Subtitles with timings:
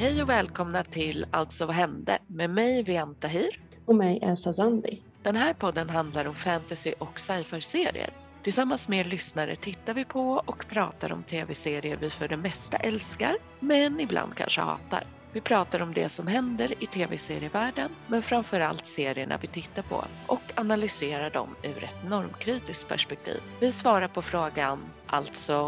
[0.00, 3.60] Hej och välkomna till Alltså vad hände med mig Vian Tahir.
[3.86, 5.02] Och mig Elsa Zandi.
[5.22, 8.10] Den här podden handlar om fantasy och sci-fi-serier.
[8.42, 13.36] Tillsammans med lyssnare tittar vi på och pratar om tv-serier vi för det mesta älskar,
[13.58, 15.04] men ibland kanske hatar.
[15.32, 20.52] Vi pratar om det som händer i tv-serievärlden, men framförallt serierna vi tittar på och
[20.54, 23.40] analyserar dem ur ett normkritiskt perspektiv.
[23.60, 25.62] Vi svarar på frågan, alltså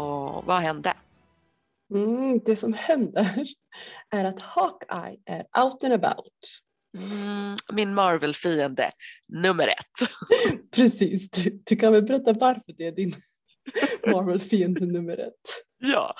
[0.45, 0.93] vad hände?
[1.93, 3.45] Mm, det som händer
[4.09, 6.33] är att Hawkeye är out and about.
[6.97, 8.91] Mm, min Marvel-fiende
[9.27, 10.09] nummer ett.
[10.75, 13.15] Precis, du, du kan väl berätta varför det är din
[14.07, 15.65] Marvel-fiende nummer ett.
[15.77, 16.15] Ja,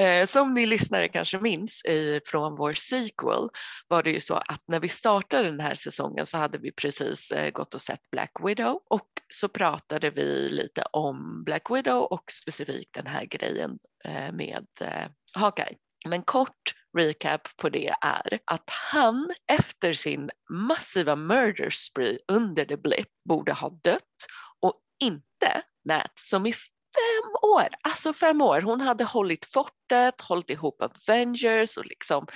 [0.00, 3.48] eh, som ni lyssnare kanske minns i, från vår sequel
[3.88, 7.30] var det ju så att när vi startade den här säsongen så hade vi precis
[7.30, 12.32] eh, gått och sett Black Widow och så pratade vi lite om Black Widow och
[12.32, 15.76] specifikt den här grejen eh, med eh, Hawkeye.
[16.08, 22.76] Men kort recap på det är att han efter sin massiva murder spree under The
[22.76, 24.26] Blip borde ha dött
[24.60, 26.54] och inte Nat som i
[26.96, 28.60] fem år, alltså fem år.
[28.62, 32.26] Hon hade hållit fortet, hållit ihop Avengers och liksom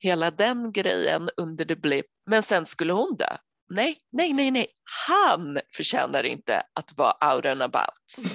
[0.00, 2.06] hela den grejen under The Blip.
[2.26, 3.36] Men sen skulle hon dö.
[3.70, 4.66] Nej, nej, nej, nej.
[5.06, 8.28] Han förtjänar inte att vara out and about.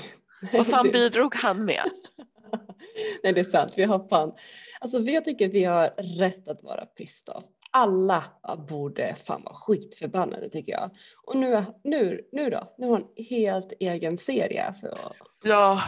[0.54, 1.84] Vad fan bidrog han med?
[3.24, 4.34] Nej det är sant, vi har fan,
[4.80, 7.44] alltså vi tycker vi har rätt att vara pissed off.
[7.74, 8.24] Alla
[8.70, 10.92] borde fan vara skitförbannade tycker jag.
[11.24, 14.74] Och nu, nu, nu då, nu har hon helt egen serie.
[14.76, 14.98] Så.
[15.44, 15.82] Ja,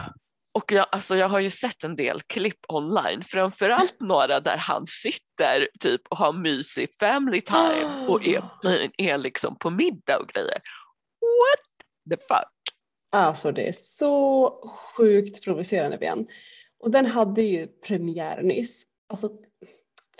[0.56, 4.86] och jag, alltså jag har ju sett en del klipp online, framförallt några där han
[4.86, 8.42] sitter typ och har mysig family time och är,
[8.98, 10.60] är liksom på middag och grejer.
[11.20, 12.52] What the fuck?
[13.12, 14.50] Alltså det är så
[14.96, 16.26] sjukt provocerande Ben.
[16.78, 18.82] Och den hade ju premiär nyss.
[19.08, 19.30] Alltså,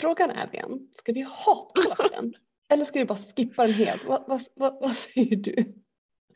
[0.00, 2.34] frågan är Ben, ska vi hatkolla på den?
[2.68, 4.04] Eller ska vi bara skippa den helt?
[4.04, 5.74] Vad, vad, vad, vad säger du?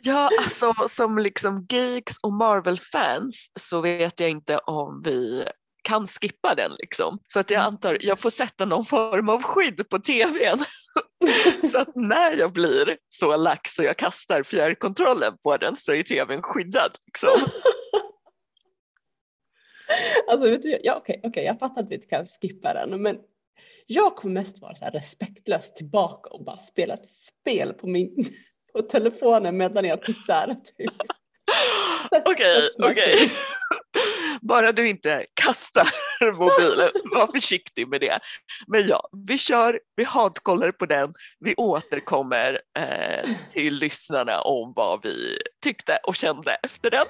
[0.03, 5.45] Ja, alltså som liksom geeks och Marvel-fans så vet jag inte om vi
[5.83, 7.19] kan skippa den liksom.
[7.33, 10.59] Så att jag antar, jag får sätta någon form av skydd på tvn.
[11.73, 16.03] så att när jag blir så lack så jag kastar fjärrkontrollen på den så är
[16.03, 16.91] tvn skyddad.
[17.07, 17.51] Liksom.
[20.29, 23.19] alltså vet du, ja, okej, okej, jag fattar att vi inte kan skippa den men
[23.87, 28.35] jag kommer mest vara så här respektlös tillbaka och bara spela ett spel på min
[28.73, 30.47] på telefonen medan jag tittar.
[30.47, 30.93] Typ.
[32.27, 33.33] Okej, okej.
[34.43, 35.89] Bara du inte kastar
[36.33, 38.19] mobilen, var försiktig med det.
[38.67, 45.03] Men ja, vi kör, vi hatkollar på den, vi återkommer eh, till lyssnarna om vad
[45.03, 47.07] vi tyckte och kände efter den.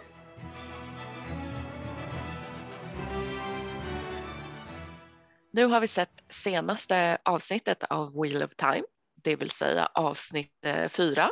[5.60, 8.82] Nu har vi sett senaste avsnittet av Wheel of Time,
[9.22, 11.31] det vill säga avsnitt eh, fyra.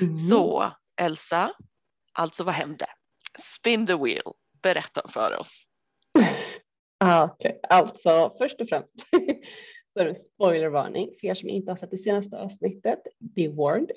[0.00, 0.14] Mm.
[0.14, 1.52] Så Elsa,
[2.12, 2.86] alltså vad hände?
[3.38, 5.66] Spin the wheel, berätta för oss.
[7.04, 7.52] ah, okay.
[7.68, 8.90] Alltså först och främst
[9.92, 13.00] så är det en spoilervarning för er som inte har sett det senaste avsnittet.
[13.18, 13.90] Be warned.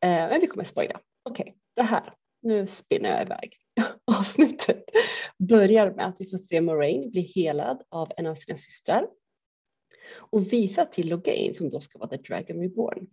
[0.00, 1.00] Eh, men vi kommer spoila.
[1.22, 1.54] Okej, okay.
[1.76, 3.63] det här, nu spinner jag iväg.
[4.18, 4.84] Avsnittet
[5.38, 9.06] börjar med att vi får se Moraine bli helad av en av sina systrar
[10.16, 13.06] och visa till Logain som då ska vara The Dragon Reborn.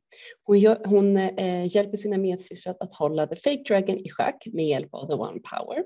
[0.44, 4.66] Hon, gör, hon eh, hjälper sina medsystrar att hålla The Fake Dragon i schack med
[4.66, 5.84] hjälp av The One Power.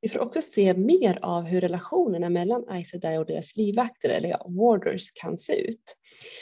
[0.00, 4.28] Vi får också se mer av hur relationerna mellan Aes Sedai och deras livvakter, eller
[4.28, 5.96] ja, warders, kan se ut.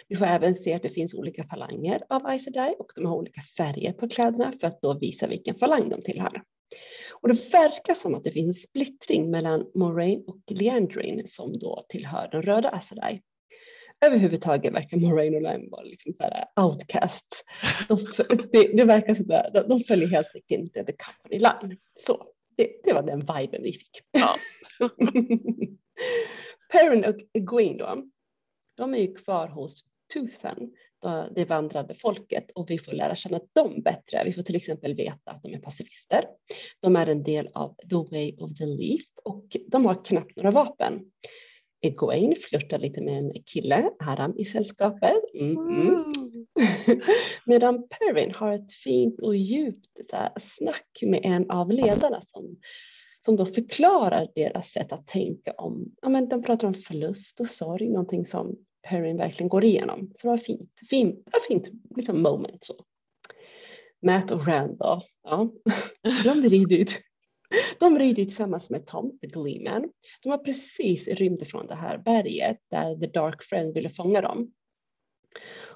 [0.09, 3.17] Vi får även se att det finns olika falanger av Aes Sedai och de har
[3.17, 6.43] olika färger på kläderna för att då visa vilken falang de tillhör.
[7.23, 11.85] Och det verkar som att det finns en splittring mellan Moraine och Leandrin som då
[11.89, 13.23] tillhör den röda Aes Sedai
[14.03, 17.45] överhuvudtaget verkar Moraine och Lime vara liksom så här outcasts.
[17.89, 17.97] De,
[18.53, 21.79] det, det verkar så där, de följer helt enkelt inte the company line.
[21.95, 22.27] Så
[22.57, 24.01] det, det var den viben vi fick.
[24.13, 24.37] Ja.
[26.73, 28.05] Perrin och Egwene då,
[28.77, 33.41] de är ju kvar hos Tusen, det eh, vandrade folket och vi får lära känna
[33.53, 34.23] dem bättre.
[34.25, 36.25] Vi får till exempel veta att de är pacifister.
[36.81, 40.51] De är en del av The Way of the Leaf och de har knappt några
[40.51, 41.01] vapen.
[41.81, 45.35] Egwene flörtar lite med en kille, Haram i sällskapet.
[45.35, 46.13] Mm -hmm.
[47.47, 52.57] Medan Perrin har ett fint och djupt så här, snack med en av ledarna som,
[53.25, 57.47] som då förklarar deras sätt att tänka om, ja men de pratar om förlust och
[57.47, 58.57] sorg, någonting som
[58.89, 60.11] Perrin verkligen går igenom.
[60.15, 62.75] Så det var fint, fint, fint liksom moment så.
[64.03, 65.53] Matt och Rand då, ja,
[66.25, 67.01] de vridigt.
[67.81, 69.89] De rider tillsammans med Tom, the Gleeman.
[70.23, 74.53] De har precis rymt från det här berget där The Dark Friend ville fånga dem.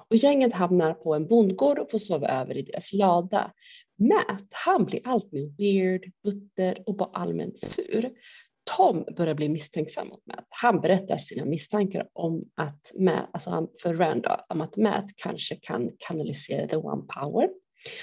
[0.09, 3.53] Och gänget hamnar på en bondgård och får sova över i deras lada.
[3.99, 8.11] Matt, han blir allt mer weird, butter och bara allmänt sur.
[8.75, 10.47] Tom börjar bli misstänksam mot Matt.
[10.49, 15.91] Han berättar sina misstankar om att Matt, alltså för Randall, om att Matt kanske kan
[15.97, 17.49] kanalisera the one power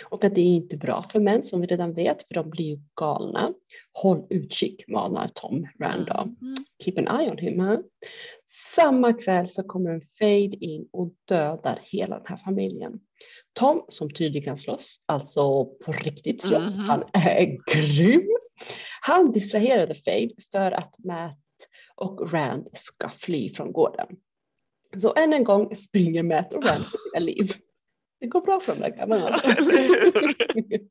[0.04, 2.64] och att det är inte bra för män som vi redan vet för de blir
[2.64, 3.52] ju galna.
[3.92, 6.28] Håll utkik manar Tom Randall.
[6.42, 6.54] Mm.
[6.84, 7.60] Keep an eye on him.
[7.60, 7.78] Huh?
[8.74, 13.00] Samma kväll så kommer en Fade in och dödar hela den här familjen.
[13.52, 16.88] Tom som tydligen slåss, alltså på riktigt slåss, mm.
[16.88, 18.30] han är grym.
[19.00, 21.38] Han distraherade Fade för att Matt
[21.94, 24.06] och Rand ska fly från gården.
[24.96, 27.52] Så än en gång springer Matt och Rand för sina liv.
[28.20, 29.40] Det går bra för de där grabbarna.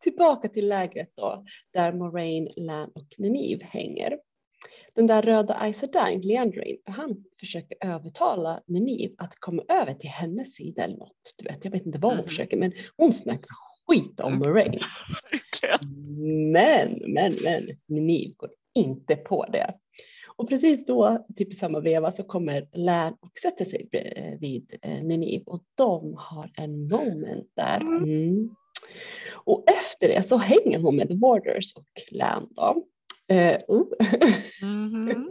[0.00, 4.18] Tillbaka till lägret då, där Moraine, Lan och Nenive hänger.
[4.94, 5.84] Den där röda Aes
[6.22, 11.34] Leandrine, han försöker övertala Nenive att komma över till hennes sida eller något.
[11.38, 12.28] Du vet, jag vet inte vad hon mm.
[12.28, 13.48] försöker, men hon snackar
[13.86, 14.80] skit om Moraine.
[16.52, 19.74] men, men, men, Nenive går inte på det.
[20.36, 23.88] Och precis då, typ i samma veva, så kommer Län och sätter sig
[24.40, 27.80] vid eh, Ninive och de har en moment där.
[27.80, 28.02] Mm.
[28.02, 28.50] mm.
[29.32, 32.86] Och efter det så hänger hon med The Warders och Län då.
[33.32, 33.82] Uh, uh.
[34.62, 35.26] Mm -hmm.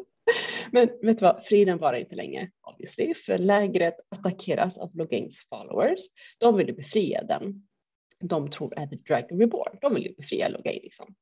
[0.71, 5.99] Men vet du vad, friden varar inte länge obviously, för lägret attackeras av Logains followers.
[6.37, 7.67] De vill befria den.
[8.23, 9.77] De tror är The Dragon Reborn.
[9.81, 11.15] De vill ju befria Logain liksom.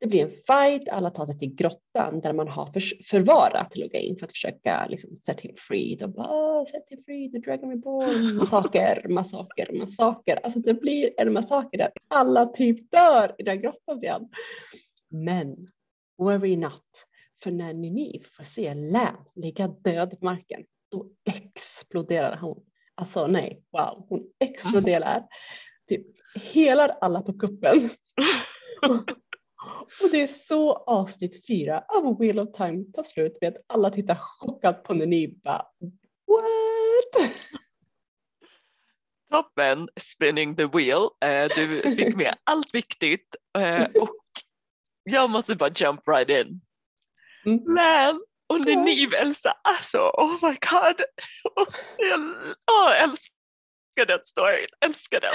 [0.00, 4.16] Det blir en fight, alla tar sig till grottan där man har för, förvarat Logain
[4.18, 5.96] för att försöka liksom, set him free.
[5.96, 10.40] De bara set him free, the dragon reborn, massaker, massaker, massaker.
[10.42, 14.28] Alltså det blir en massaker där alla typ dör i den grottan igen.
[15.10, 15.56] Men
[16.18, 17.06] worry not,
[17.42, 22.64] för när Nini får se Lam ligga död på marken, då exploderar hon.
[22.94, 25.26] Alltså nej, wow, hon exploderar.
[25.88, 27.90] Typ helar alla på kuppen.
[30.02, 33.90] Och det är så avsnitt fyra av Wheel of Time tar slut med att alla
[33.90, 35.66] tittar chockat på Neniba.
[36.26, 37.30] What?
[39.30, 41.08] Toppen, spinning the wheel.
[41.24, 44.16] Eh, du fick med allt viktigt eh, och
[45.04, 46.60] jag måste bara jump right in.
[47.44, 47.74] Mm.
[47.74, 51.00] Län och Nenive Elsa, alltså oh my god.
[51.96, 52.20] Jag,
[52.66, 53.41] oh, älskar
[53.96, 55.30] älskar den storyn, älskar den.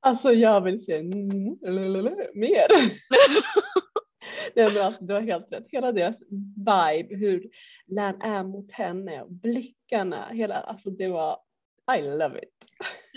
[0.00, 1.02] Alltså jag vill se
[2.34, 2.66] mer.
[4.54, 6.22] Nej men alltså du har helt rätt, hela deras
[6.56, 7.42] vibe, hur
[7.86, 11.38] Lan är mot henne, blickarna, hela, alltså det var,
[11.98, 12.54] I love it.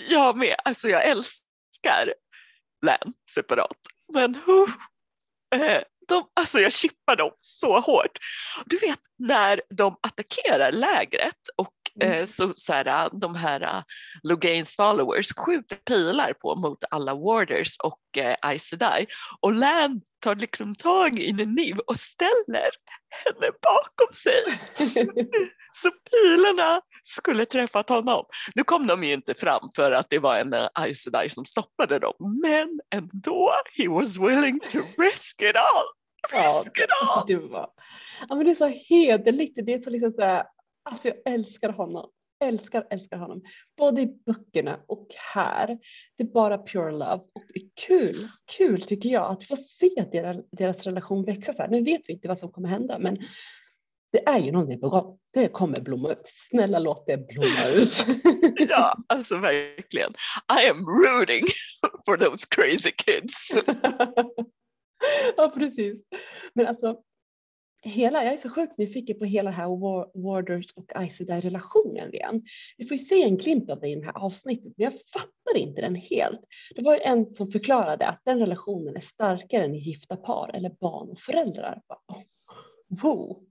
[0.09, 2.13] Jag med, alltså jag älskar
[2.85, 3.77] Lan separat.
[4.13, 8.17] Men uh, de, alltså jag chippar dem så hårt.
[8.65, 12.13] Du vet när de attackerar lägret och mm.
[12.13, 13.81] eh, så, så här, de här uh,
[14.23, 19.05] Logains followers skjuter pilar på mot alla warders och eh, Aes Sedai
[19.39, 22.69] och Lan tar liksom tag i Niniv och ställer
[23.09, 24.43] henne bakom sig.
[25.81, 28.25] så pilarna skulle träffat honom.
[28.55, 31.45] Nu kom de ju inte fram för att det var en uh, Aes Sedai som
[31.45, 35.85] stoppade dem men ändå, he was willing to risk it all.
[36.31, 37.69] Ja, du var.
[38.29, 39.59] Ja, men det är så hederligt.
[39.65, 40.43] Det är så liksom så här,
[40.83, 42.09] alltså jag älskar honom.
[42.43, 43.41] Älskar, älskar honom.
[43.77, 45.77] Både i böckerna och här.
[46.17, 47.21] Det är bara pure love.
[47.33, 47.43] Och
[47.87, 51.69] kul, kul tycker jag att få se deras, deras relation växa så här.
[51.69, 53.17] Nu vet vi inte vad som kommer hända men
[54.11, 55.17] det är ju någonting på gång.
[55.33, 56.21] Det kommer blomma ut.
[56.25, 58.05] Snälla låt det blomma ut.
[58.69, 60.13] ja, alltså verkligen.
[60.61, 61.45] I am rooting
[62.05, 63.51] for those crazy kids.
[65.37, 65.97] ja, precis.
[66.53, 66.97] Men alltså,
[67.81, 69.67] hela, jag är så sjukt nyfiken på hela här
[70.23, 72.43] Warders och Isidai-relationen igen.
[72.77, 75.57] Vi får ju se en glimt av det i det här avsnittet, men jag fattar
[75.57, 76.41] inte den helt.
[76.75, 80.55] Det var ju en som förklarade att den relationen är starkare än i gifta par
[80.55, 81.81] eller barn och föräldrar.
[83.01, 83.43] Wow.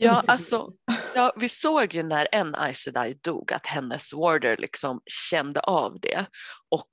[0.00, 0.72] Ja, alltså,
[1.14, 2.88] ja, vi såg ju när en Aes
[3.22, 5.00] dog att hennes warder liksom
[5.30, 6.26] kände av det
[6.68, 6.88] och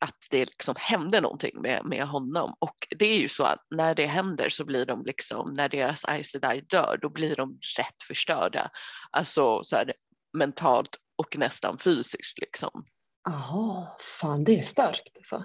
[0.00, 3.94] att det liksom hände någonting med, med honom och det är ju så att när
[3.94, 8.02] det händer så blir de liksom, när deras Aes Sedai dör då blir de rätt
[8.06, 8.70] förstörda,
[9.10, 9.92] alltså så här,
[10.38, 12.84] mentalt och nästan fysiskt liksom.
[13.24, 13.86] Jaha,
[14.20, 15.44] fan det är starkt alltså.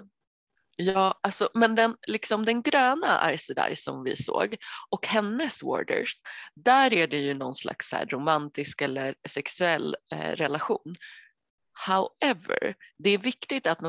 [0.76, 4.56] Ja, alltså, men den, liksom den gröna Aes Sedai som vi såg
[4.90, 6.12] och hennes warders,
[6.54, 10.94] där är det ju någon slags här romantisk eller sexuell eh, relation.
[11.86, 13.80] However, det är viktigt att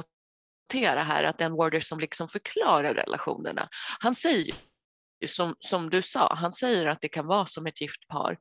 [0.74, 3.70] notera här att den Warder som liksom förklarar relationerna,
[4.00, 4.56] han säger
[5.28, 8.38] som, som du sa, han säger att det kan vara som ett gift par,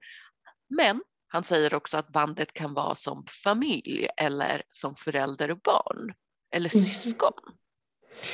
[0.76, 6.14] men han säger också att bandet kan vara som familj eller som förälder och barn
[6.54, 6.86] eller Mm.
[6.90, 7.32] syskon.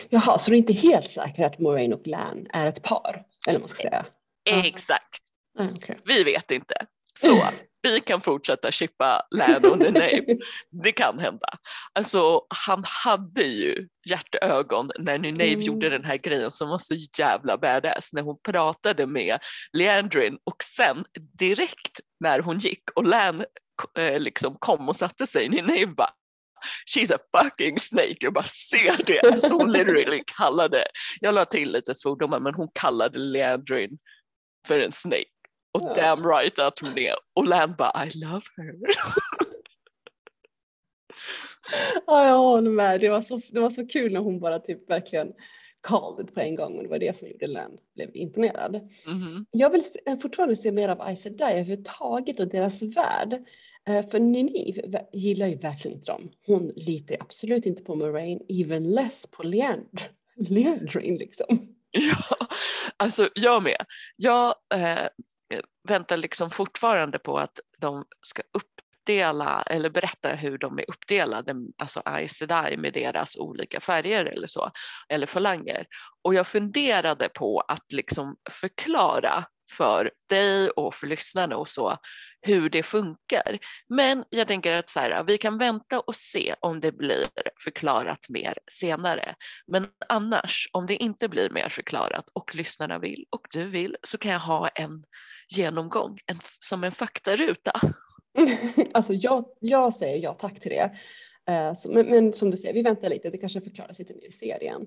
[0.09, 3.25] Jaha, så du är inte helt säker att Moraine och Lan är ett par?
[3.49, 4.07] Eller man ska säga.
[4.45, 4.67] Ja.
[4.67, 5.23] Exakt,
[5.59, 5.99] Ah, okej.
[6.05, 6.75] vi vet inte.
[7.21, 7.45] Så
[7.83, 10.23] vi kan fortsätta chippa Lan och Nene.
[10.83, 11.47] Det kan hända.
[11.93, 15.61] Alltså han hade ju hjärtögon när Nynaeve Mm.
[15.61, 19.39] gjorde den här grejen som var så jävla badass när hon pratade med
[19.73, 21.05] Leandrin och sen
[21.39, 23.45] direkt när hon gick och Lan
[23.99, 26.11] eh, liksom kom och satte sig, Nynaeve bara
[26.95, 29.33] She's a fucking snake, jag bara ser det.
[29.33, 30.85] Alltså hon literally kallade,
[31.21, 33.99] jag la till lite svordomar men hon kallade Leandrin
[34.67, 35.25] för en snake.
[35.73, 35.95] Och Ja.
[35.95, 37.15] damn right att hon är.
[37.35, 38.75] Och Lan bara I love her.
[42.07, 43.01] Ja, jag håller med.
[43.01, 45.33] Det var, så, det var så kul när hon bara typ verkligen
[45.81, 48.75] called it på en gång och det var det som gjorde Lan blev imponerad.
[49.07, 49.47] Mhm.
[49.51, 53.33] Jag vill eh, fortfarande se mer av Aes Sedai överhuvudtaget och deras värld.
[53.89, 56.31] Eh, För vä- gillar ju verkligen inte dem.
[56.47, 60.03] Hon litar absolut inte på Moraine, even less på Leandr.
[60.37, 61.69] Leandrin liksom.
[61.91, 62.47] Ja,
[62.97, 63.85] alltså jag med.
[64.17, 65.09] Jag eh,
[65.89, 72.03] väntar liksom fortfarande på att de ska uppdela eller berätta hur de är uppdelade, alltså
[72.05, 74.71] Aes Sedai med deras olika färger eller så,
[75.09, 75.87] eller falanger.
[76.23, 79.45] Och jag funderade på att liksom förklara
[79.77, 81.99] för dig och för lyssnarna och så
[82.43, 83.59] hur det funkar.
[83.89, 87.29] Men jag tänker att så här, vi kan vänta och se om det blir
[87.65, 89.35] förklarat mer senare.
[89.67, 94.19] Men annars, om det inte blir mer förklarat och lyssnarna vill och du vill så
[94.19, 95.05] kan jag ha en
[95.57, 97.81] genomgång en, som en faktaruta.
[98.93, 100.97] alltså jag, jag säger ja tack till det.
[101.53, 104.29] Eh, så, men, men som du säger, vi väntar lite, det kanske förklaras lite mer
[104.29, 104.87] i serien.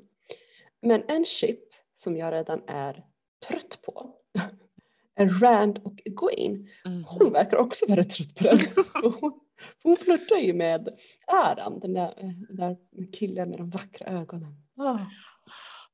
[0.82, 1.64] Men en chip
[1.96, 3.06] som jag redan är
[3.48, 4.16] trött på
[5.16, 6.70] är Rand och Egwene.
[6.86, 7.04] Mm.
[7.08, 8.60] Hon verkar också vara trött på den.
[9.20, 9.40] Hon,
[9.84, 10.90] hon flörtar ju med
[11.28, 12.14] Aram, den där,
[12.48, 12.78] den där
[13.14, 14.56] killen med de vackra ögonen.
[14.78, 15.00] Ah.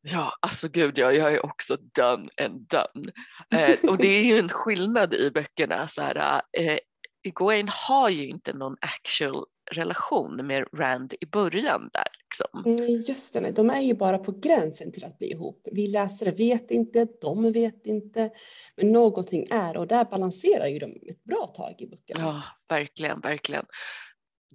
[0.02, 3.12] Ja, alltså gud, ja, jag är också done and done.
[3.56, 5.88] Eh, och det är ju en skillnad i böckerna.
[5.88, 6.78] Så här, eh,
[7.24, 12.08] Egwene har ju inte någon actual relation med Rand i början där.
[12.24, 12.66] Liksom.
[12.66, 15.68] Mm, Just det, de är ju bara på gränsen till att bli ihop.
[15.72, 18.32] Vi läsare vet inte, de vet inte,
[18.76, 22.22] men någonting är och där balanserar ju de ett bra tag i böckerna.
[22.22, 22.44] Ja,
[22.76, 23.66] verkligen, verkligen.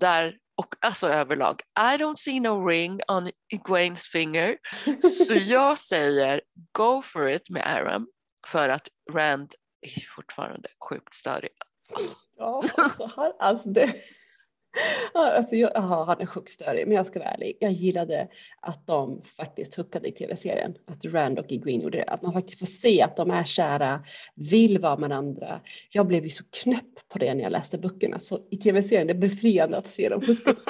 [0.01, 4.57] Där, och alltså överlag, I don't see no ring on Egwenes finger.
[5.27, 6.41] Så jag säger
[6.73, 8.09] go for it med Aram
[8.47, 11.51] för att Rand är fortfarande sjukt störig.
[12.37, 13.95] Ja, alltså, han, alltså det.
[15.15, 17.57] Alltså jag, aha, han är sjukt störig, men jag ska vara ärlig.
[17.61, 18.29] Jag gillade
[18.61, 20.75] att de faktiskt hookade i tv-serien.
[20.87, 22.05] Att Rand och Iguin gjorde det.
[22.05, 24.05] Att man faktiskt får se att de är kära,
[24.35, 25.61] vill vara med andra.
[25.91, 28.21] Jag blev ju så knäpp på det när jag läste böckerna.
[28.21, 30.55] Så i tv-serien är det befriande att se dem hooka.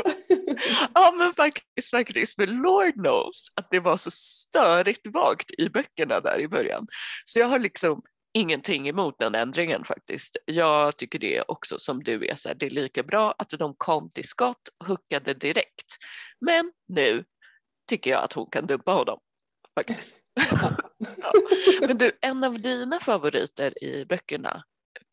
[0.94, 6.20] Ja men faktiskt, faktiskt, men Lord knows att det var så störigt vagt i böckerna
[6.20, 6.86] där i början.
[7.24, 8.02] Så jag har liksom
[8.36, 10.36] ingenting emot den ändringen faktiskt.
[10.44, 13.74] Jag tycker det också som du är, så här, det är lika bra att de
[13.74, 15.96] kom till skott och hookade direkt.
[16.40, 17.24] Men nu
[17.88, 19.20] tycker jag att hon kan dumpa honom
[19.74, 20.16] faktiskt.
[21.18, 21.32] Ja.
[21.80, 24.64] Men du, en av dina favoriter i böckerna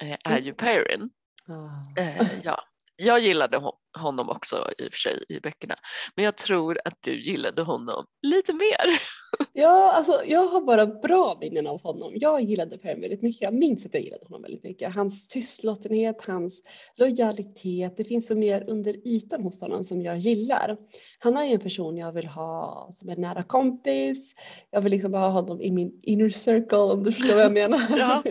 [0.03, 1.09] eh, är ju Perrin.
[1.47, 2.01] Ah.
[2.01, 2.63] Eh, ja,
[2.95, 5.75] jag gillade hon- honom också i och för sig i böckerna,
[6.15, 8.85] men jag tror att du gillade honom lite mer.
[9.53, 12.11] Ja, alltså jag har bara bra minnen av honom.
[12.15, 13.41] Jag gillade Per väldigt mycket.
[13.41, 14.95] Jag minns att jag gillade honom väldigt mycket.
[14.95, 16.61] Hans tystlåtenhet, hans
[16.95, 17.97] lojalitet.
[17.97, 20.77] Det finns så mer under ytan hos honom som jag gillar.
[21.19, 24.35] Han är ju en person jag vill ha som en nära kompis.
[24.71, 27.81] Jag vill liksom ha honom i min inner circle om du förstår vad jag menar.
[27.97, 28.23] Ja.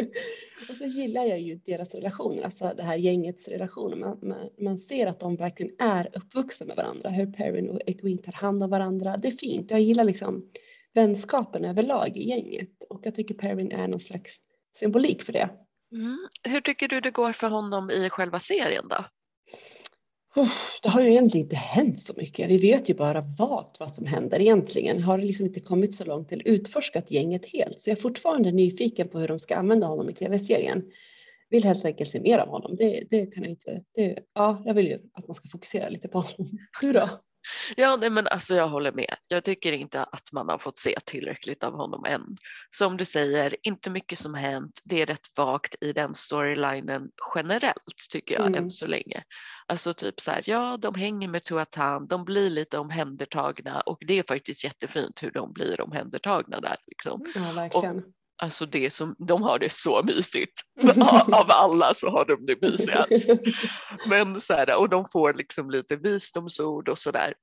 [0.70, 3.96] Och så gillar jag ju deras relationer, alltså det här gängets relationer.
[3.96, 7.10] Man, man, man ser att de verkligen är uppvuxna med varandra.
[7.10, 9.16] Hur Perrin och Egwene tar hand om varandra.
[9.16, 9.70] Det är fint.
[9.70, 10.50] Jag gillar liksom
[10.94, 14.36] vänskapen överlag i gänget och jag tycker Perrin är någon slags
[14.78, 15.50] symbolik för det.
[15.92, 16.18] Mm.
[16.42, 19.04] Hur tycker du det går för honom i själva serien då?
[20.82, 22.50] Det har ju egentligen inte hänt så mycket.
[22.50, 25.02] Vi vet ju bara vagt vad som händer egentligen.
[25.02, 27.80] Har det liksom inte kommit så långt till utforskat gänget helt.
[27.80, 30.82] Så jag är fortfarande nyfiken på hur de ska använda honom i tv-serien.
[31.50, 32.76] Vill helt enkelt se mer av honom.
[32.76, 33.82] Det, det kan jag inte.
[33.94, 36.58] Det, ja, jag vill ju att man ska fokusera lite på honom.
[36.80, 37.08] Du då?
[37.76, 39.16] Ja, nej, men alltså jag håller med.
[39.28, 42.36] Jag tycker inte att man har fått se tillräckligt av honom än.
[42.70, 44.80] Som du säger, inte mycket som hänt.
[44.84, 48.64] Det är rätt vagt i den storylinen generellt tycker jag Mm.
[48.64, 49.22] än så länge.
[49.66, 54.18] Alltså typ så här, ja, de hänger med Tuatan, de blir lite omhändertagna och det
[54.18, 56.76] är faktiskt jättefint hur de blir omhändertagna där.
[56.86, 57.26] Liksom.
[57.34, 58.02] Ja, verkligen.
[58.42, 60.52] Alltså det som, de har det så mysigt.
[61.32, 63.30] Av alla så har de det mysigast.
[64.06, 67.34] Men så här, och de får liksom lite visdomsord och sådär.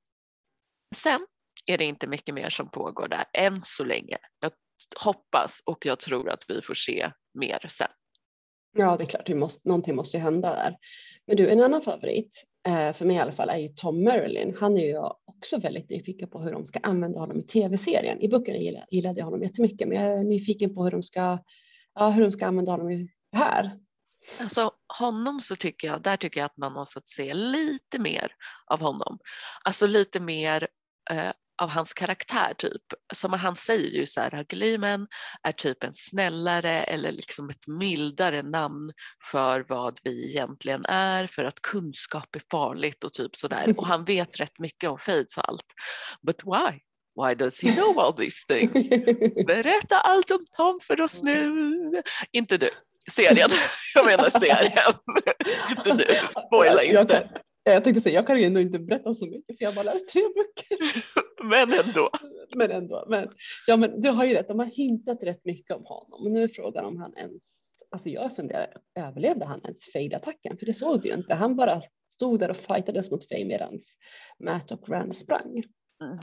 [0.95, 1.19] Sen
[1.65, 4.17] är det inte mycket mer som pågår där än så länge.
[4.39, 4.51] Jag
[4.99, 7.91] hoppas och jag tror att vi får se mer sen.
[8.77, 10.75] Ja, det är klart, det måste, någonting måste ju hända där.
[11.27, 14.55] Men du, en annan favorit, Eh, för mig i alla fall, är ju Tom Merlin.
[14.59, 18.21] Han är ju också väldigt nyfiken på hur de ska använda honom i tv-serien.
[18.21, 21.39] I böckerna gillade, gillade jag honom jättemycket, men jag är nyfiken på hur de ska,
[21.93, 23.71] ja, hur de ska använda honom i, här.
[24.39, 28.31] Alltså honom så tycker jag, där tycker jag att man har fått se lite mer
[28.67, 29.19] av honom.
[29.63, 30.67] Alltså lite mer
[31.11, 32.81] eh, av hans karaktär typ.
[33.13, 35.07] Som han säger ju så här, Gleeman
[35.43, 38.91] är typ en snällare eller liksom ett mildare namn
[39.31, 43.73] för vad vi egentligen är, för att kunskap är farligt och typ sådär.
[43.77, 45.65] Och han vet rätt mycket om Fades och allt.
[46.21, 46.79] But why?
[47.25, 48.89] Why does he know all these things?
[49.47, 51.51] Berätta allt om Tom för oss nu.
[52.31, 52.69] Inte du,
[53.11, 53.49] serien.
[53.95, 54.93] Jag menar serien.
[55.69, 56.05] inte du,
[56.47, 57.13] spoila Jag inte.
[57.33, 59.75] kan- Jag tänkte säga, jag kan ju ändå inte berätta så mycket för jag har
[59.75, 61.03] bara läst tre böcker.
[61.43, 62.09] Men ändå.
[62.55, 63.05] Men ändå.
[63.07, 63.29] Men,
[63.67, 66.25] ja, men du har ju rätt, de har hintat rätt mycket om honom.
[66.25, 67.43] Och nu är frågan om han ens,
[67.91, 70.57] alltså jag funderar, överlevde han ens Fade-attacken?
[70.57, 71.33] För det såg vi ju inte.
[71.33, 73.79] Han bara stod där och fightades mot Faye medan
[74.43, 75.63] Matt och Rand sprang.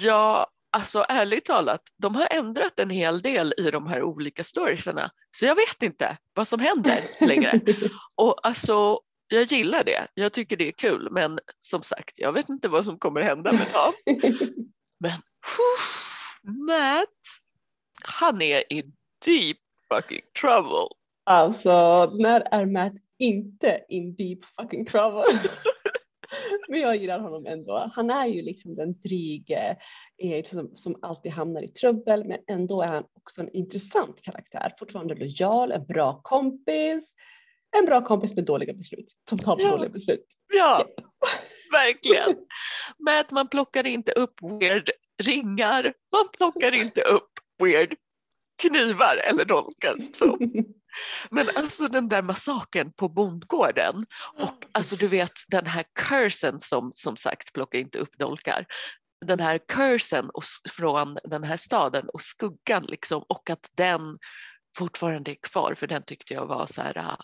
[0.00, 5.10] Ja, alltså ärligt talat, de har ändrat en hel del i de här olika storiesarna.
[5.30, 7.60] Så jag vet inte vad som händer längre.
[8.16, 10.06] Och alltså, jag gillar det.
[10.14, 11.08] Jag tycker det är kul.
[11.10, 13.92] Men som sagt, jag vet inte vad som kommer hända med Tom.
[14.98, 15.12] Men
[16.66, 17.08] Matt,
[18.04, 18.82] han är i
[19.24, 19.58] deep
[19.92, 20.88] fucking trouble.
[21.24, 25.22] Alltså, när är Matt inte in deep fucking trouble?
[26.68, 27.90] Men jag gillar honom ändå.
[27.94, 29.76] Han är ju liksom den dryge
[30.22, 34.74] eh, som, som alltid hamnar i trubbel, men ändå är han också en intressant karaktär.
[34.78, 37.12] Fortfarande lojal, en bra kompis.
[37.78, 39.70] En bra kompis med dåliga beslut, som tar Ja.
[39.70, 40.26] dåliga beslut.
[40.54, 40.86] Ja,
[41.72, 42.34] verkligen.
[42.98, 44.90] Matt, man plockar inte upp weird
[45.22, 45.92] ringar.
[46.12, 47.30] Man plockar inte upp
[47.62, 47.94] weird
[48.62, 49.96] knivar eller dolkar.
[50.18, 50.38] Så.
[51.30, 54.06] Men alltså den där massakern på bondgården
[54.38, 58.66] och alltså du vet den här cursen som som sagt plocka inte upp dolkar.
[59.26, 64.18] Den här cursen och, från den här staden och skuggan liksom och att den
[64.78, 67.16] fortfarande är kvar för den tyckte jag var så här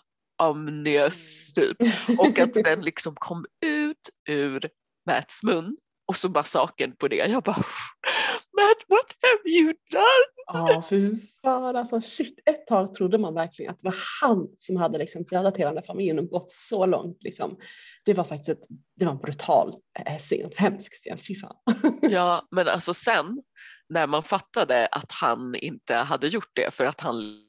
[0.49, 1.77] omnius typ
[2.17, 4.69] och att den liksom kom ut ur
[5.05, 7.15] Mats mun och så massakern på det.
[7.15, 7.63] Jag bara
[8.55, 10.33] Matt what have you done?
[10.53, 12.39] Ja, för fan alltså shit.
[12.45, 15.75] Ett tag trodde man verkligen att det var han som hade liksom dödat hela den
[15.75, 17.57] där familjen och gått så långt liksom.
[18.05, 21.55] Det var faktiskt ett, det var en brutal eh, scen, hemsk scen, fy fan.
[22.01, 23.43] Ja, men alltså sen
[23.89, 27.43] när man fattade att han inte hade gjort det för att han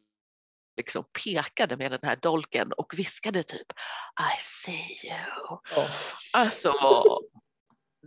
[0.77, 3.67] liksom pekade med den här dolken och viskade typ
[4.21, 5.59] I see you.
[6.33, 6.73] Alltså,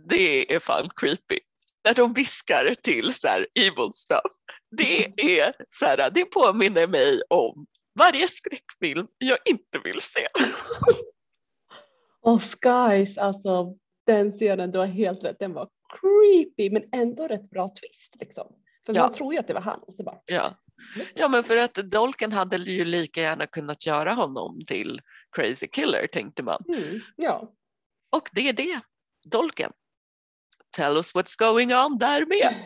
[0.08, 1.38] det är fan creepy.
[1.84, 4.32] När de viskar till så här evil stuff.
[4.76, 5.04] Det
[5.38, 7.66] är så här, det påminner mig om
[7.98, 10.26] varje skräckfilm jag inte vill se.
[12.20, 13.74] Och Skies, alltså
[14.06, 15.68] den scenen, du har helt rätt, den var
[16.00, 18.46] creepy men ändå rätt bra twist liksom.
[18.86, 19.02] För Ja.
[19.02, 20.54] man tror ju att det var han och så bara, Ja.
[21.14, 25.00] Ja, men för att dolken hade ju lika gärna kunnat göra honom till
[25.36, 26.62] crazy killer tänkte man.
[26.68, 27.52] mm, ja.
[28.10, 28.80] Och det är det,
[29.24, 29.72] dolken.
[30.76, 32.54] Tell us what's going on där med.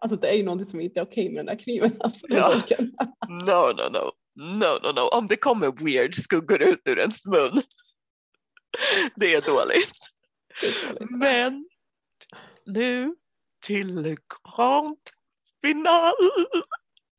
[0.00, 1.96] Alltså det är ju någonting som inte är okej med den där kniven.
[2.00, 2.52] Alltså, Ja.
[2.52, 2.92] dolken.
[3.28, 4.12] No, no, no.
[4.34, 5.00] No, no, no.
[5.00, 7.62] Om det kommer weird skuggor ut ur ens mun.
[9.16, 9.92] Det är dåligt.
[11.10, 11.68] Men
[12.66, 13.14] nu
[13.66, 14.16] till
[14.56, 14.98] grand
[15.64, 16.12] final.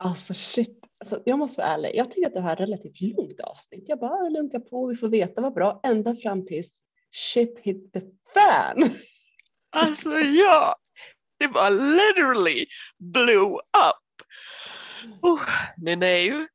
[0.03, 1.91] Alltså shit, alltså, jag måste vara ärlig.
[1.95, 3.83] Jag tycker att det här är ett relativt långt avsnitt.
[3.87, 6.81] Jag bara lunkar på, vi får veta vad bra ända fram tills
[7.11, 8.01] shit hit the
[8.33, 8.89] fan.
[9.69, 10.75] Alltså ja,
[11.39, 12.65] det var literally
[12.97, 14.27] blew up.
[15.21, 15.41] Oh,
[15.77, 16.47] den är ju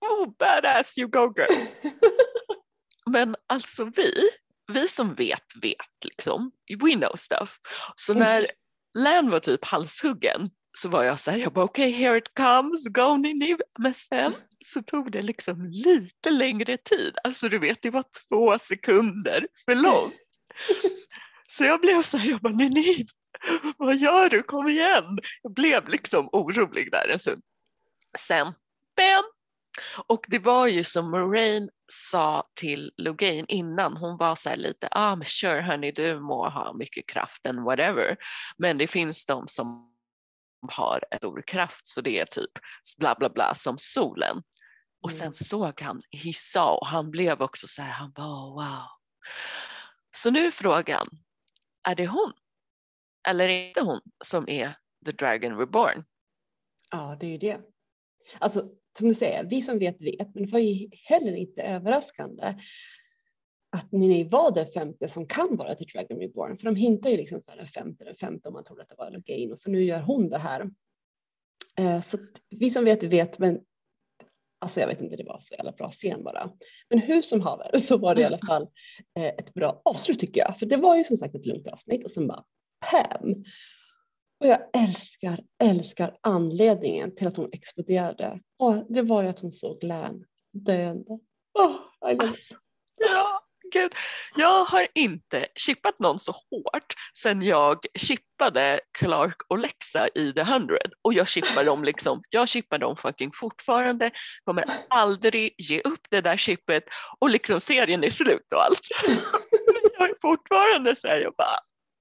[0.00, 1.66] oh, badass you go girl.
[3.10, 4.12] Men alltså vi,
[4.72, 7.58] vi som vet vet liksom, we know stuff.
[7.94, 8.44] Så när
[8.98, 10.46] Lan var typ halshuggen
[10.78, 13.56] så var jag så här, jag bara okej here it comes, go Nini.
[13.78, 14.32] Men sen
[14.64, 17.16] så tog det liksom lite längre tid.
[17.24, 20.14] Alltså du vet det var två sekunder för långt.
[21.48, 23.06] Så jag blev så här, jag bara Nineve,
[23.76, 24.42] vad gör du?
[24.42, 25.18] Kom igen!
[25.42, 27.42] Jag blev liksom orolig där en stund.
[28.18, 28.46] Sen,
[28.96, 29.24] bam!
[30.06, 34.88] Och det var ju som Moraine sa till Logain innan, hon var så här lite,
[34.90, 38.16] ah men sure hörni du må ha mycket kraft and whatever,
[38.58, 39.89] men det finns de som
[40.68, 42.50] har en stor kraft så det är typ
[42.98, 44.42] bla bla bla som solen.
[45.02, 45.34] Och sen mm.
[45.34, 48.86] såg han hissa och han blev också så här, han bara wow.
[50.16, 51.08] Så nu är frågan,
[51.88, 52.32] är det hon?
[53.28, 56.04] Eller är det inte hon som är the dragon reborn?
[56.90, 57.60] Ja, det är ju det.
[58.38, 58.68] Alltså
[58.98, 62.54] som du säger, vi som vet vet, men det var ju heller inte överraskande
[63.72, 67.16] att Nini var det femte som kan vara The Dragon Reborn, för de hintar ju
[67.16, 69.58] liksom så här den femte, den femte om man trodde att det var Logain och
[69.58, 70.70] så nu gör hon det här.
[71.76, 73.60] Eh, så vi som vet vet, men
[74.58, 76.52] alltså jag vet inte, det var så jävla bra scen bara.
[76.88, 78.68] Men hur som haver så var det i alla fall
[79.16, 82.04] eh, ett bra avslut tycker jag, för det var ju som sagt ett lugnt avsnitt
[82.04, 82.44] och sen bara
[82.90, 83.44] Pam.
[84.40, 88.40] Och jag älskar, älskar anledningen till att hon exploderade.
[88.56, 91.18] Och det var ju att hon såg Län döende.
[91.58, 92.54] Oh, alltså,
[92.96, 93.39] ja,
[93.72, 93.94] gud.
[94.34, 100.40] Jag har inte chippat någon så hårt sedan jag chippade Clark och Lexa i The
[100.40, 104.10] 100 och jag chippar dem liksom, jag chippar dem fucking fortfarande,
[104.44, 106.84] kommer aldrig ge upp det där chippet
[107.18, 108.88] och liksom serien är slut och allt.
[109.98, 111.58] jag är fortfarande så här, jag bara,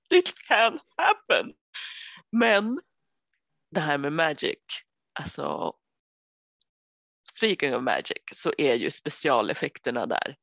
[0.10, 1.54] it can happen.
[2.32, 2.80] Men
[3.72, 4.60] det här med magic,
[5.20, 5.74] alltså
[7.32, 10.36] speaking of magic så är ju specialeffekterna där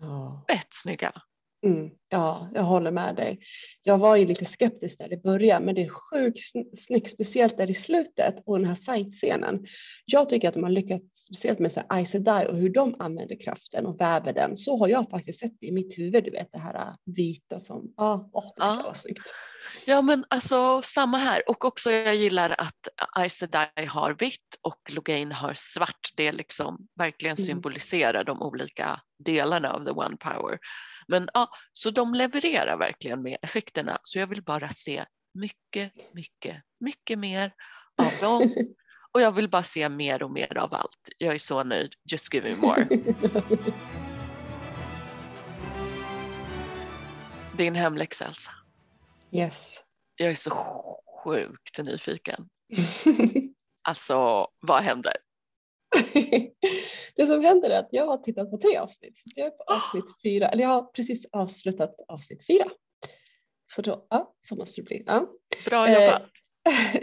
[0.00, 0.44] ja.
[0.48, 1.12] fett snygga.
[1.64, 3.38] Mm, ja, jag håller med dig.
[3.82, 6.40] Jag var ju lite skeptisk där i början, men det är sjukt
[6.78, 9.66] snyggt, speciellt där i slutet och den här fight-scenen.
[10.04, 12.96] Jag tycker att de har lyckats speciellt med så här, Ice Die och hur de
[12.98, 14.56] använder kraften och väver den.
[14.56, 17.60] Så har jag faktiskt sett det i mitt huvud, du vet det här äh, vita
[17.60, 19.34] som, ah, oh, det ja, var snyggt.
[19.84, 22.88] Ja, men alltså samma här och också jag gillar att
[23.30, 26.12] Ice Die har vitt och Logain har svart.
[26.16, 27.46] Det liksom verkligen mm.
[27.46, 30.58] symboliserar de olika delarna av the one power.
[31.08, 36.62] Men ja, så de levererar verkligen med effekterna så jag vill bara se mycket, mycket,
[36.80, 37.52] mycket mer
[38.02, 38.54] av dem
[39.12, 41.08] och jag vill bara se mer och mer av allt.
[41.18, 41.94] Jag är så nöjd.
[42.10, 42.88] Just give me more.
[47.56, 48.50] Din hemläxa Elsa.
[49.32, 49.84] Yes.
[50.16, 50.50] Jag är så
[51.24, 52.48] sjukt nyfiken.
[53.88, 55.16] alltså, vad händer?
[57.16, 59.18] det som händer är att jag har tittat på tre avsnitt.
[59.18, 62.64] Så jag är på avsnitt fyra, eller jag har precis avslutat avsnitt fyra.
[63.74, 65.02] Så då, ja, så måste det bli.
[65.06, 65.28] Ja.
[65.64, 66.22] Bra jobbat.
[66.22, 66.28] Eh,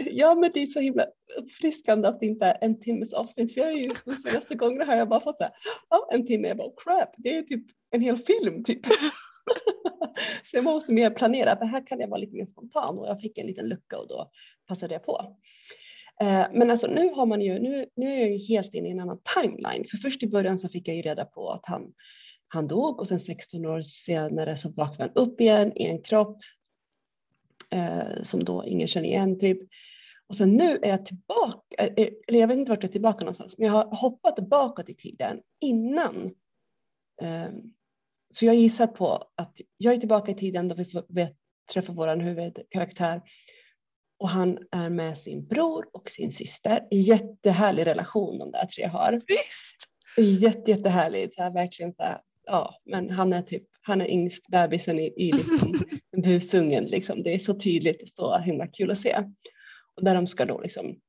[0.10, 1.06] ja, men det är så himla
[1.38, 3.54] uppfriskande att det inte är en timmes avsnitt.
[3.54, 5.52] För jag är ju de senaste gångerna har jag bara fått så här,
[5.90, 8.86] ja, en timme, jag bara crap, det är typ en hel film typ.
[10.42, 13.20] så jag måste mer planera, för här kan jag vara lite mer spontan och jag
[13.20, 14.30] fick en liten lucka och då
[14.66, 15.36] passade jag på.
[16.20, 18.90] Eh, men alltså nu har man ju, nu, nu är jag ju helt inne i
[18.90, 19.84] en annan timeline.
[19.90, 21.92] För först i början så fick jag ju reda på att han,
[22.48, 26.38] han dog och sen 16 år senare så vaknade han upp igen i en kropp
[27.70, 29.58] eh, som då ingen känner igen typ.
[30.26, 32.92] Och sen nu är jag tillbaka, eh, eh, eller jag vet inte vart jag är
[32.92, 36.34] tillbaka någonstans, men jag har hoppat bakåt i tiden innan.
[37.22, 37.48] Eh,
[38.34, 41.04] så jag gissar på att jag är tillbaka i tiden då vi får
[41.72, 43.22] träffa vår huvudkaraktär
[44.22, 46.88] och han är med sin bror och sin syster.
[46.90, 49.12] Jättehärlig relation de där tre har.
[49.12, 50.42] Visst!
[50.42, 51.34] Jätte, jättehärligt.
[51.34, 55.14] Så här, verkligen så här, ja, men han är typ, han är yngst bebisen i,
[55.16, 55.80] i liksom,
[56.22, 57.22] busungen liksom.
[57.22, 59.24] Det är så tydligt, så himla kul att se.
[59.96, 61.00] Och där de ska då liksom,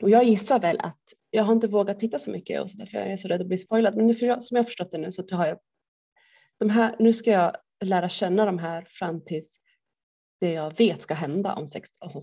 [0.00, 2.98] och jag gissar väl att, jag har inte vågat titta så mycket och så därför
[2.98, 5.24] är jag så rädd att bli spoilad, men som jag har förstått det nu så
[5.30, 5.58] har jag,
[6.58, 9.60] de här, nu ska jag lära känna de här fram tills
[10.40, 12.20] det jag vet ska hända om sex, alltså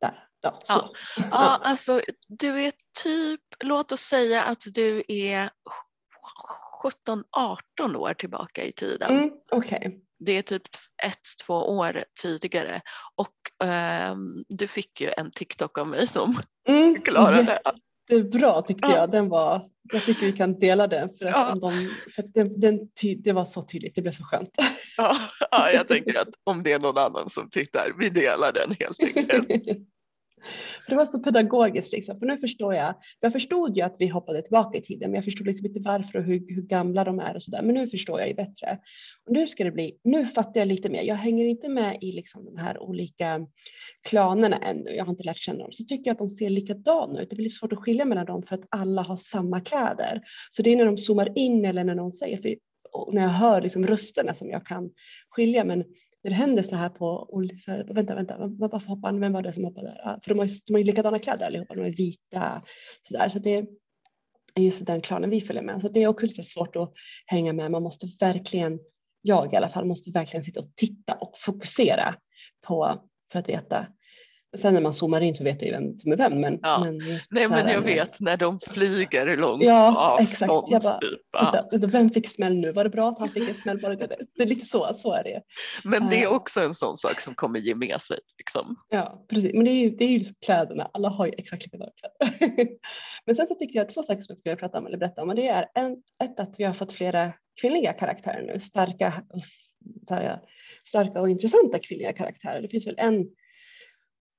[0.00, 0.26] där.
[0.40, 0.72] Ja, så.
[1.16, 1.24] Ja.
[1.30, 5.50] ja, alltså du är typ, låt oss säga att du är
[6.82, 9.18] 17-18 år tillbaka i tiden.
[9.18, 9.92] Mm, okay.
[10.18, 10.62] Det är typ
[11.02, 12.80] ett, två år tidigare
[13.14, 13.66] och
[14.10, 17.60] um, du fick ju en TikTok av mig som mm, förklarade.
[18.10, 18.96] Jättebra tyckte ja.
[18.96, 21.54] jag, den var, jag tycker vi kan dela den för att, ja.
[21.54, 24.50] de, för att den, den ty, det var så tydligt, det blev så skönt.
[24.96, 25.16] Ja,
[25.50, 29.02] ja, jag tänker att om det är någon annan som tittar, vi delar den helt
[29.02, 29.78] enkelt.
[30.84, 32.94] För det var så pedagogiskt liksom, för nu förstår jag.
[33.20, 36.18] Jag förstod ju att vi hoppade tillbaka i tiden, men jag förstod liksom inte varför
[36.18, 37.62] och hur, hur gamla de är och så där.
[37.62, 38.78] Men nu förstår jag ju bättre.
[39.26, 41.02] Och nu ska det bli, nu fattar jag lite mer.
[41.02, 43.46] Jag hänger inte med i liksom de här olika
[44.08, 44.90] klanerna ännu.
[44.90, 45.72] Jag har inte lärt känna dem.
[45.72, 47.30] Så tycker jag att de ser likadana ut.
[47.30, 50.20] Det blir svårt att skilja mellan dem för att alla har samma kläder.
[50.50, 52.54] Så det är när de zoomar in eller när någon säger, för
[53.12, 54.90] när jag hör liksom rösterna som jag kan
[55.30, 55.64] skilja.
[55.64, 55.84] Men
[56.22, 59.20] det händer så här på olika, vänta, vänta, varför hoppade han?
[59.20, 60.08] vem var det som hoppade där?
[60.08, 62.62] Ah, för de har ju, de har ju likadana kläder allihopa, de är vita
[63.02, 63.54] sådär, så det
[64.54, 65.80] är just den klanen vi följer med.
[65.80, 66.92] Så det är också lite svårt att
[67.26, 68.78] hänga med, man måste verkligen,
[69.22, 72.14] jag i alla fall, måste verkligen sitta och titta och fokusera
[72.66, 73.02] på
[73.32, 73.86] för att veta
[74.58, 76.40] Sen när man zoomar in så vet jag ju vem som är vem.
[76.40, 76.80] Men, ja.
[76.84, 76.98] men
[77.30, 80.52] Nej men jag vet när de flyger långt ja, exakt.
[80.68, 81.20] Jag bara, typ.
[81.32, 81.68] ja.
[81.72, 82.72] Vem fick smäll nu?
[82.72, 83.80] Var det bra att han fick en smäll?
[83.80, 84.16] Var det, det?
[84.36, 85.42] det är lite så, så är det.
[85.84, 88.18] Men det är också en sån sak som kommer ge med sig.
[88.38, 88.76] Liksom.
[88.88, 91.90] Ja precis, men det är ju, det är ju kläderna, alla har ju exakt likadana
[91.96, 92.68] kläder.
[93.26, 95.28] men sen så tycker jag två saker som jag skulle prata om eller berätta om
[95.28, 99.24] och det är en, ett att vi har fått flera kvinnliga karaktärer nu, starka,
[100.10, 100.40] här,
[100.84, 102.62] starka och intressanta kvinnliga karaktärer.
[102.62, 103.26] Det finns väl en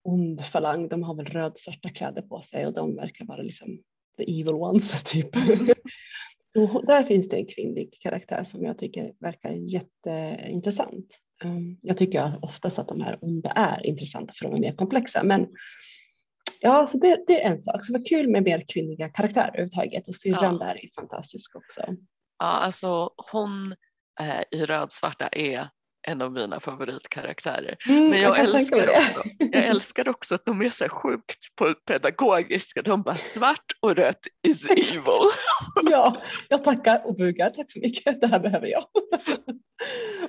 [0.04, 0.88] ond falang.
[0.88, 3.82] De har väl rödsvarta kläder på sig och de verkar vara liksom
[4.18, 5.36] the evil ones typ.
[6.74, 11.08] och där finns det en kvinnlig karaktär som jag tycker verkar jätteintressant.
[11.44, 15.24] Um, jag tycker oftast att de här onda är intressanta för de är mer komplexa
[15.24, 15.48] men
[16.60, 20.08] ja, så det, det är en sak som var kul med mer kvinnliga karaktärer överhuvudtaget
[20.08, 20.66] och syrran ja.
[20.66, 21.82] där är fantastisk också.
[22.40, 23.76] Ja, alltså hon
[24.20, 25.70] eh, i rödsvarta är
[26.08, 27.78] en av mina favoritkaraktärer.
[27.90, 31.40] Mm, Men jag, jag älskar, också, jag älskar också att de är så sjukt
[31.88, 32.82] pedagogiska.
[32.82, 35.04] De bara svart och rött is evil.
[35.92, 37.50] ja, jag tackar och bugar.
[37.50, 38.86] Tack så mycket, det här behöver jag.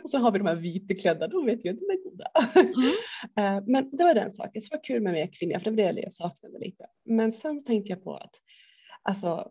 [0.03, 2.31] och så har vi de här vitklädda, de vet ju att de är goda.
[2.55, 3.57] Mm.
[3.57, 5.93] Eh, men det var den saken, så var kul med mer kvinnor, för det var
[5.93, 6.85] det jag saknade lite.
[7.05, 8.35] Men sen tänkte jag på att
[9.03, 9.49] alltså,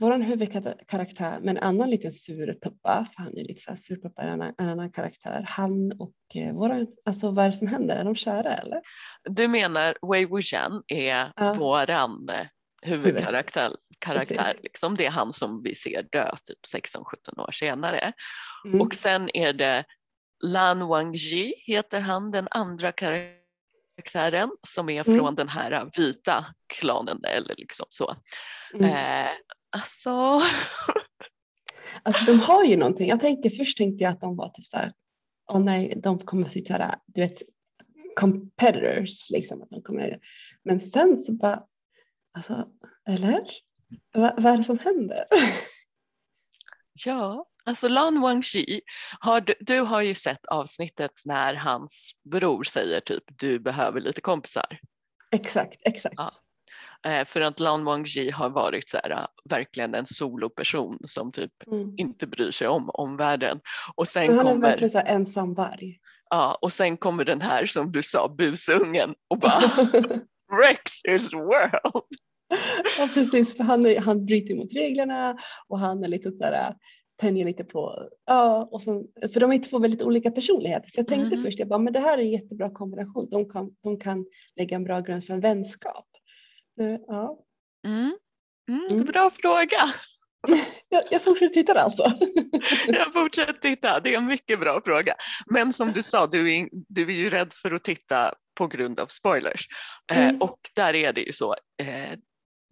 [0.00, 4.42] vår huvudkaraktär med en annan liten surpuppa, för han är lite så här surpuppa, en
[4.42, 8.14] en annan karaktär, han och eh, våran, alltså vad är det som händer, är de
[8.14, 8.80] kära eller?
[9.24, 11.52] Du menar Wei Wuxian är ja.
[11.54, 12.46] våran eh,
[12.82, 14.96] huvudkaraktär, karaktär, liksom.
[14.96, 18.12] det är han som vi ser dö typ 16-17 år senare.
[18.64, 18.80] Mm.
[18.80, 19.84] Och sen är det
[20.44, 25.18] Lan Wangji heter han, den andra karaktären som är mm.
[25.18, 28.16] från den här vita klanen eller liksom så.
[28.74, 28.90] Mm.
[28.90, 29.30] Eh,
[29.70, 30.42] Alltså.
[32.02, 33.08] alltså de har ju någonting.
[33.08, 34.92] Jag tänkte först tänkte jag att de var typ så här.
[35.52, 37.42] Åh oh nej, de kommer att så här, du vet,
[38.16, 39.62] competitors liksom.
[39.62, 40.18] Att de kommer,
[40.62, 41.62] men sen så bara,
[42.36, 42.68] alltså,
[43.08, 43.40] eller?
[44.14, 45.24] Va, vad är det som händer?
[47.04, 48.80] Ja, alltså Lan Wangxi,
[49.20, 54.20] har du, du har ju sett avsnittet när hans bror säger typ du behöver lite
[54.20, 54.78] kompisar.
[55.30, 56.14] Exakt, exakt.
[56.16, 56.39] Ja.
[57.06, 61.94] Eh, för att Lan Wangji har varit så här, verkligen en soloperson som typ mm.
[61.96, 63.60] inte bryr sig om omvärlden.
[63.94, 65.98] Och sen han kommer, är verkligen så här ensam varg.
[66.30, 69.60] Ja, och sen kommer den här som du sa, busungen och bara
[70.58, 72.04] wrecks his world.
[72.98, 75.36] Ja precis, för han, är, han bryter mot reglerna
[75.68, 76.74] och han är lite så här
[77.20, 80.88] tänjer lite på, ja, och sen, för de är två väldigt olika personligheter.
[80.88, 81.44] Så jag tänkte mm.
[81.44, 83.28] först, jag bara, men det här är en jättebra kombination.
[83.30, 86.06] De kan, de kan lägga en bra grund för en vänskap.
[86.80, 87.38] Eh, ja.
[87.86, 88.18] Mm.
[88.70, 89.04] Mm, mm.
[89.04, 89.94] bra fråga.
[90.88, 92.12] Jag, jag fortsätter titta alltså.
[92.86, 95.14] jag fortsätter titta, det är en mycket bra fråga.
[95.46, 99.00] Men som du sa, du är, du är ju rädd för att titta på grund
[99.00, 99.68] av spoilers.
[100.12, 100.34] Eh, mm.
[100.34, 102.18] Eh, och där är det ju så, eh,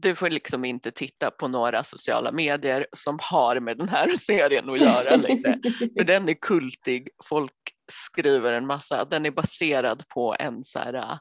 [0.03, 4.71] du får liksom inte titta på några sociala medier som har med den här serien
[4.71, 5.59] att göra längre.
[5.99, 7.53] för den är kultig, folk
[7.89, 11.19] skriver en massa, den är baserad på en så här, äh,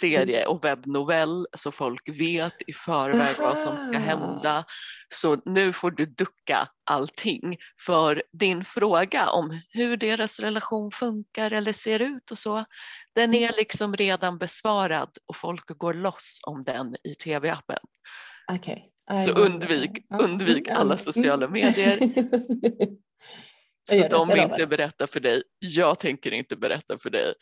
[0.00, 0.50] serie mm.
[0.50, 4.64] och webbnovell så folk vet i förväg vad som ska hända.
[5.14, 11.72] Så nu får du ducka allting för din fråga om hur deras relation funkar eller
[11.72, 12.64] ser ut och så,
[13.14, 13.54] den är mm.
[13.56, 17.78] liksom redan besvarad och folk går loss om den i tv-appen.
[18.52, 18.78] Okay.
[19.26, 21.98] Så undvik, undvik alla sociala medier.
[23.88, 27.34] Så de vill inte berätta för dig, jag tänker inte berätta för dig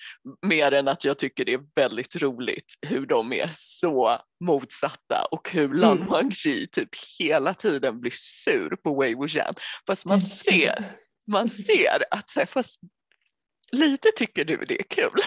[0.47, 5.51] mer än att jag tycker det är väldigt roligt hur de är så motsatta och
[5.51, 6.09] hur Lan mm.
[6.09, 9.55] Wangji typ hela tiden blir sur på Wei Wuxian.
[9.87, 10.85] Fast man ser,
[11.31, 12.81] man ser att fast
[13.73, 15.21] lite tycker du det är kul.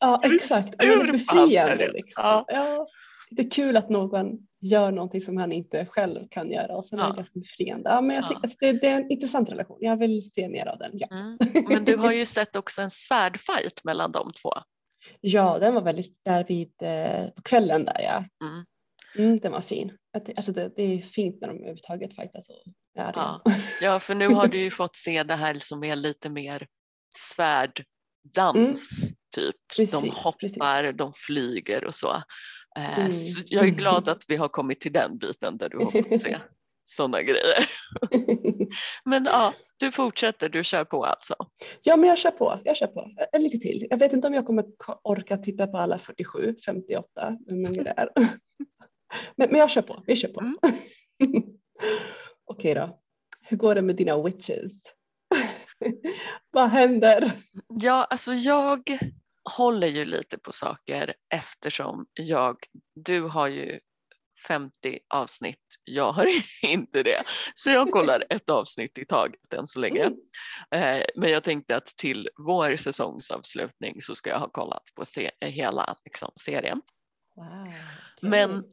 [0.00, 1.92] Ja exakt, det är befriande.
[1.92, 2.22] Liksom.
[2.22, 2.44] Ja.
[2.48, 2.86] ja.
[3.30, 6.98] Det är kul att någon gör någonting som han inte själv kan göra och sen
[6.98, 7.04] ja.
[7.04, 7.90] är det ganska befriande.
[7.90, 8.48] Ja, men jag tycker ja.
[8.48, 9.78] att det, det, är en intressant relation.
[9.80, 10.90] Jag vill se mer av den.
[10.94, 11.06] Ja.
[11.10, 11.38] Mm.
[11.68, 14.52] Men du har ju sett också en svärdfight mellan de två.
[15.20, 18.24] Ja, den var väldigt där vid eh, på kvällen där ja.
[18.46, 18.64] Mm.
[19.18, 19.98] Mm, den var fin.
[20.36, 22.50] Alltså det, det, är fint när de överhuvudtaget fightas.
[22.50, 22.62] Och
[22.98, 23.42] är ja.
[23.80, 26.66] ja, för nu har du ju fått se det här som är lite mer
[27.18, 28.74] svärddans mm.
[29.34, 29.56] typ.
[29.76, 30.96] Precis, de hoppar, precis.
[30.98, 32.22] de flyger och så.
[32.76, 33.12] Eh, mm.
[33.46, 36.38] Jag är glad att vi har kommit till den biten där du har fått se.
[36.86, 37.70] sådana grejer.
[39.04, 41.34] Men ja, du fortsätter, du kör på alltså.
[41.82, 42.60] Ja, men jag kör på.
[42.64, 43.10] Jag kör på.
[43.32, 43.86] Eh, Lite till.
[43.90, 44.64] Jag vet inte om jag kommer
[45.02, 48.08] orka titta på alla 47, 58, hur många det är.
[49.36, 50.02] Men, men jag kör på.
[50.06, 50.40] Vi kör på.
[50.40, 50.56] Mm.
[52.44, 52.98] Okej då.
[53.42, 54.72] Hur går det med dina witches?
[56.50, 57.32] Vad händer?
[57.68, 58.98] Ja, alltså jag
[59.50, 62.56] håller ju lite på saker eftersom jag,
[62.94, 63.80] du har ju
[64.48, 66.28] 50 avsnitt, jag har
[66.62, 67.22] inte det.
[67.54, 70.10] Så jag kollar ett avsnitt i taget än så länge.
[70.70, 70.98] Mm.
[70.98, 75.30] Eh, men jag tänkte att till vår säsongsavslutning så ska jag ha kollat på se-
[75.40, 76.82] hela liksom, serien.
[77.36, 77.74] Wow.
[78.20, 78.64] Men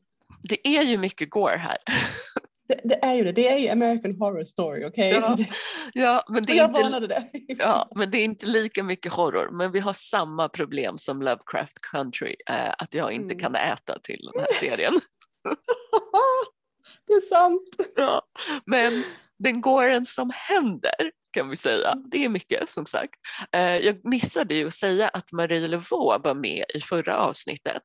[0.42, 1.78] det är ju mycket gore här.
[2.68, 3.32] det, det är ju det.
[3.32, 5.10] Det är ju American Horror Story, okej?
[5.10, 5.50] Ja, Så det-
[5.94, 7.30] Ja, men det är jag inte det.
[7.60, 9.50] Ja, men det är inte lika mycket horror.
[9.52, 13.40] Men vi har samma problem som Lovecraft Country, eh, att jag inte Mm.
[13.40, 14.94] kan äta till den här serien.
[17.08, 17.70] det är sant.
[17.96, 18.22] ja.
[18.66, 19.04] Men
[19.40, 23.14] den gåren som händer kan vi säga, det är mycket som sagt.
[23.52, 27.84] Eh, jag missade ju att säga att Marie Laveau var med i förra avsnittet,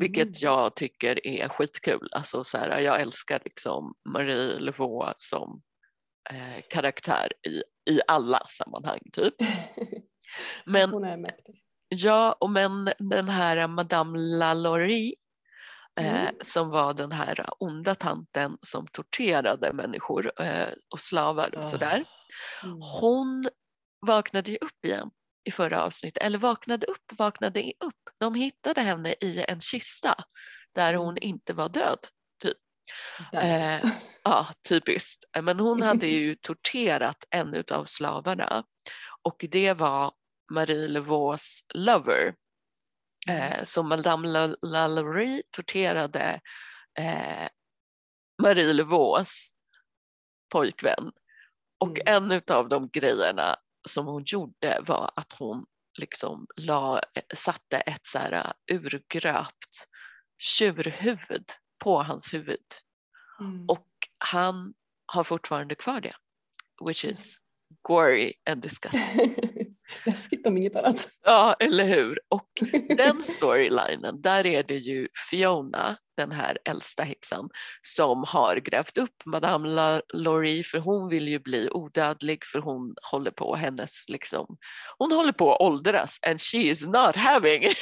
[0.00, 2.08] vilket jag tycker är skitkul.
[2.12, 5.62] Alltså, så här, jag älskar liksom Marie Laveau som
[6.30, 7.62] eh, karaktär i,
[7.94, 9.34] i alla sammanhang typ.
[10.64, 11.60] Men Hon är mäktig.
[11.88, 15.14] Ja, och men den här Madame Lalaurie
[16.00, 16.34] eh, Mm.
[16.40, 21.70] som var den här onda tanten som torterade människor eh, och slavar och Ah.
[21.70, 22.04] sådär.
[22.64, 22.78] Mm.
[23.00, 23.48] Hon
[24.06, 25.10] vaknade ju upp igen
[25.44, 27.94] i förra avsnittet, eller vaknade upp, vaknade upp.
[28.20, 30.14] De hittade henne i en kista
[30.74, 31.98] där hon inte var död.
[33.32, 33.74] Där.
[33.84, 33.90] Eh,
[34.22, 35.24] ja, typiskt.
[35.36, 38.64] Eh, Men hon hade ju torterat en av slavarna
[39.22, 40.12] och det var
[40.52, 42.34] Marie Laveaux lover.
[43.28, 46.40] Eh, så Madame La- Lalaurie torterade
[46.98, 47.48] eh,
[48.42, 49.50] Marie Laveaux
[50.52, 51.12] pojkvän.
[51.78, 52.32] Och Mm.
[52.32, 53.56] en av de grejerna
[53.88, 55.66] som hon gjorde var att hon
[55.98, 57.00] liksom la,
[57.36, 59.88] satte ett så här urgröpt
[60.38, 62.64] tjurhuvud på hans huvud.
[63.40, 63.66] Mm.
[63.68, 64.74] Och han
[65.06, 66.14] har fortfarande kvar det.
[66.86, 67.38] Which is
[67.82, 69.36] gory and disgusting.
[70.06, 71.08] Läskigt om inget annat.
[71.24, 72.20] Ja, eller hur?
[72.28, 72.48] Och
[72.96, 77.48] den storylinen, där är det ju Fiona, den här äldsta häxan,
[77.82, 82.94] som har grävt upp Madame La- Laurie för hon vill ju bli odödlig för hon
[83.10, 84.56] håller på hennes liksom,
[84.98, 87.62] hon håller på att åldras and she is not having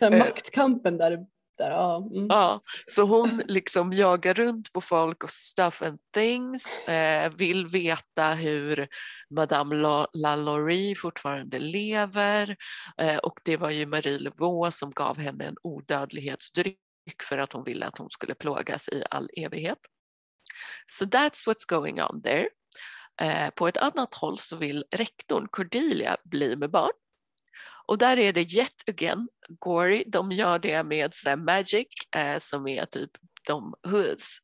[0.00, 0.18] Den Eh.
[0.18, 1.18] maktkampen där.
[1.58, 2.08] där ja.
[2.14, 2.26] Mm.
[2.28, 8.28] Ja, så hon liksom jagar runt på folk och stuff and things, eh, vill veta
[8.28, 8.88] hur
[9.30, 9.74] Madame
[10.12, 12.56] Lalaurie fortfarande lever
[12.98, 16.78] eh, och det var ju Marie Levaux som gav henne en odödlighetsdryck
[17.24, 19.78] för att hon ville att hon skulle plågas i all evighet.
[20.92, 22.48] So that's what's going on there.
[23.20, 26.92] Eh, på ett annat håll så vill rektorn Cordelia bli med barn.
[27.86, 30.04] Och där är det yet again gory.
[30.06, 31.86] De gör det med så magic
[32.16, 33.10] eh, som är typ
[33.46, 34.38] de hoods.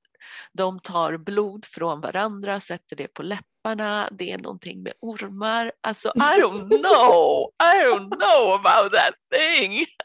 [0.52, 3.22] De tar blod från varandra, sätter det på
[3.64, 4.08] läpparna.
[4.12, 5.72] Det är någonting med ormar.
[5.80, 7.50] Alltså I don't know.
[7.62, 9.86] I don't know about that thing.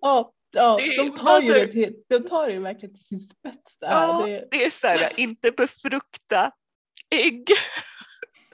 [0.00, 3.78] Ja, ja, de tar ju det till, de tar ju verkligen till sin spets.
[3.80, 4.28] Det här.
[4.28, 6.50] Ja, det är så här, inte befrukta
[7.10, 7.48] ägg.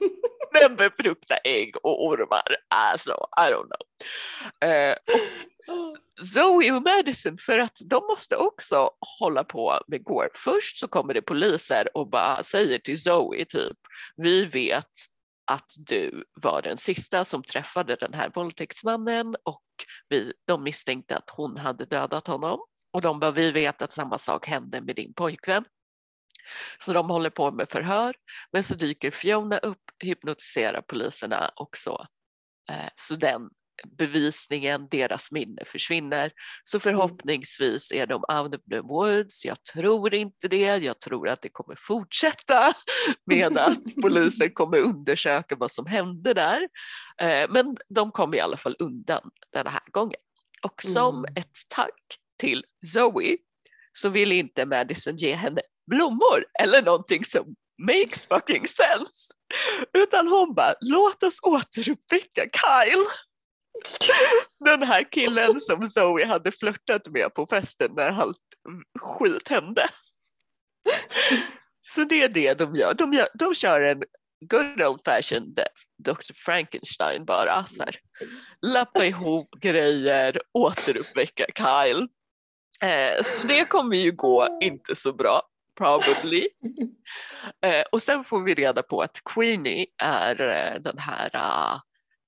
[0.53, 2.57] Men befrukta ägg och ormar.
[2.75, 4.71] Alltså, I don't know.
[4.71, 4.97] Eh,
[6.35, 10.29] Zoe och Madison för att de måste också hålla på med Gore.
[10.35, 13.79] Först så kommer det poliser och bara säger till Zoe typ
[14.17, 14.91] vi vet
[15.47, 19.63] att du var den sista som träffade den här våldtäktsmannen och
[20.09, 22.61] vi, de misstänkte att hon hade dödat honom
[22.93, 25.65] och de bara vi vet att samma sak hände med din pojkvän.
[26.79, 28.15] Så de håller på med förhör
[28.53, 32.07] men så dyker Fiona upp, hypnotiserar poliserna och så.
[32.71, 33.49] Eh, så den
[33.99, 36.31] bevisningen, deras minne försvinner.
[36.65, 39.45] Så förhoppningsvis är de out of the woods.
[39.45, 40.77] Jag tror inte det.
[40.77, 42.73] Jag tror att det kommer fortsätta
[43.27, 46.69] med att polisen kommer undersöka vad som hände där.
[47.21, 50.21] Eh, Men de kom i alla fall undan den här gången.
[50.63, 51.33] Och som Mm.
[51.37, 53.37] ett tack till Zoe
[53.93, 59.33] så vill inte Madison ge henne blommor eller någonting som makes fucking sense.
[59.93, 63.07] Utan hon bara, låt oss återuppväcka Kyle.
[64.65, 68.37] Den här killen som Zoe hade flörtat med på festen när allt
[69.01, 69.89] skit hände.
[71.95, 72.95] Så det är det de gör.
[72.95, 74.03] De, gör, de kör en
[74.41, 75.61] good old fashioned
[76.05, 76.35] Dr.
[76.35, 77.67] Frankenstein bara.
[77.67, 77.97] Så här.
[78.63, 82.09] Lappa ihop grejer, återuppväcka Kyle.
[82.83, 85.43] Eh, så det kommer ju gå inte så bra,
[85.77, 86.49] probably.
[87.63, 91.31] Eh, och sen får vi reda på att Queenie är eh, den här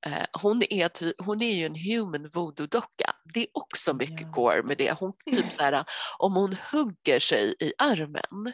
[0.07, 3.14] eh, hon är, ty, hon är ju en human voodoo-docka.
[3.34, 4.28] Det är också mycket ja.
[4.28, 4.92] gore med det.
[4.92, 5.84] Hon, typ så här,
[6.18, 8.53] om hon hugger sig i armen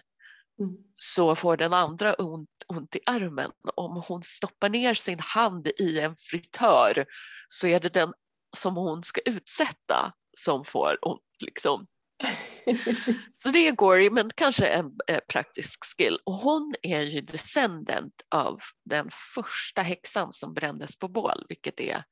[0.61, 0.77] mm.
[0.97, 3.51] så får den andra ont, ont i armen.
[3.75, 7.07] Om hon stoppar ner sin hand i en fritör
[7.49, 8.13] så är det den
[8.57, 11.21] som hon ska utsätta som får ont.
[11.41, 11.87] Liksom.
[13.43, 16.19] Så det går ju, men kanske en eh, praktisk skill.
[16.25, 22.05] Och hon är ju descendent av den första häxan som brändes på bål, vilket är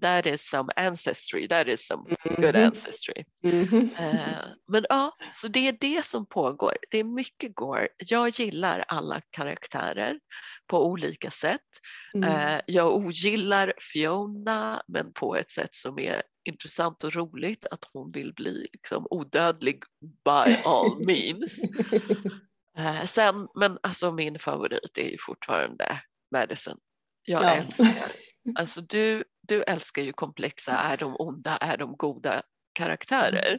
[0.00, 2.04] that is some ancestry, that is some
[2.36, 3.24] good ancestry.
[3.44, 3.90] Mm-hmm.
[3.98, 6.76] Uh, men ja, så det är det som pågår.
[6.90, 7.88] Det är mycket går.
[7.96, 10.18] Jag gillar alla karaktärer
[10.66, 11.60] på olika sätt.
[12.14, 12.30] Mm.
[12.30, 18.12] Uh, jag ogillar Fiona men på ett sätt som är intressant och roligt att hon
[18.12, 19.82] vill bli liksom odödlig
[20.24, 21.64] by all means.
[22.78, 26.00] uh, sen, men alltså min favorit är ju fortfarande
[26.32, 26.78] Madison.
[27.24, 27.50] Jag ja.
[27.50, 28.12] älskar,
[28.54, 32.42] alltså du, du älskar ju komplexa, är de onda, är de goda
[32.72, 33.58] karaktärer.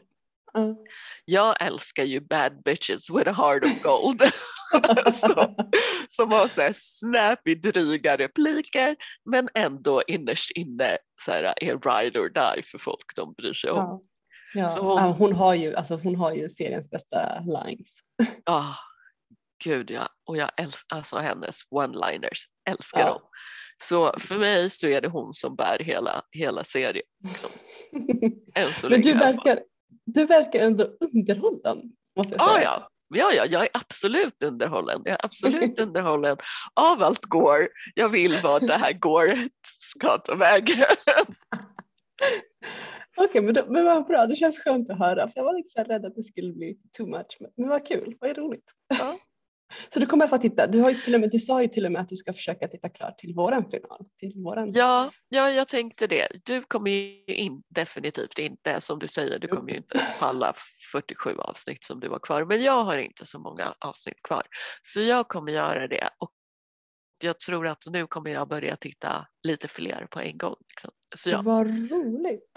[0.55, 0.75] Mm.
[1.25, 4.21] Jag älskar ju bad bitches with a heart of gold.
[5.19, 5.55] som,
[6.09, 8.95] som har så här snappy, dryga repliker
[9.25, 13.71] men ändå innerst inne så här, är ride or die för folk de bryr sig
[13.71, 13.77] om.
[13.77, 14.01] Ja.
[14.55, 14.79] Ja.
[14.79, 17.99] Hon, hon, har ju, alltså, hon har ju seriens bästa lines.
[18.45, 18.75] Ja, oh,
[19.63, 20.09] gud ja.
[20.25, 23.07] Och jag älskar alltså hennes one-liners, älskar ja.
[23.07, 23.21] dem.
[23.83, 27.05] Så för mig så är det hon som bär hela, hela serien.
[27.23, 27.49] Liksom.
[28.89, 29.59] Men du verkar,
[30.05, 31.81] du verkar ändå underhållen.
[32.15, 32.57] Måste jag säga.
[32.57, 32.89] Ah, ja.
[33.09, 35.01] Ja, ja, jag är absolut underhållen.
[35.05, 36.37] Jag är absolut underhållen
[36.73, 37.67] av allt går.
[37.95, 39.29] Jag vill vad det här går
[39.79, 40.77] ska ta vägen.
[43.17, 44.25] Okej, okay, men, då, men vad bra.
[44.25, 45.27] Det känns skönt att höra.
[45.27, 47.37] För jag var lite rädd att det skulle bli too much.
[47.39, 48.65] Men, men vad kul, vad roligt.
[48.87, 49.17] Ja.
[49.93, 50.67] Så du kommer att få titta.
[50.67, 52.67] Du, har till och med, du sa ju till och med att du ska försöka
[52.67, 54.05] titta klart till våran final.
[54.19, 54.73] Till våran...
[54.73, 56.27] Ja, ja, jag tänkte det.
[56.45, 60.53] Du kommer ju in, definitivt inte, som du säger, du kommer ju inte palla
[60.91, 62.45] 47 avsnitt som du har kvar.
[62.45, 64.43] Men jag har inte så många avsnitt kvar.
[64.83, 66.09] Så jag kommer göra det.
[66.17, 66.31] Och
[67.19, 70.55] jag tror att nu kommer jag börja titta lite fler på en gång.
[70.69, 70.91] Liksom.
[71.15, 71.41] Så ja.
[71.43, 72.51] Vad roligt.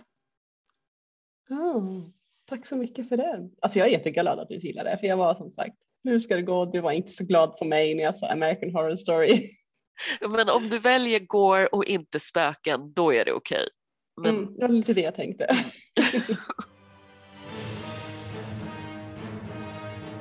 [1.50, 2.08] Oh,
[2.48, 3.50] tack så mycket för det.
[3.60, 6.36] Alltså jag är jätteglad att du gillar det, för jag var som sagt hur ska
[6.36, 6.64] det gå?
[6.64, 9.50] Du var inte så glad på mig när jag sa American Horror Story.
[10.20, 13.66] Men om du väljer Gore och inte spöken, då är det okej.
[14.16, 14.32] Okay.
[14.32, 14.42] Men...
[14.42, 15.46] Mm, det var lite det jag tänkte.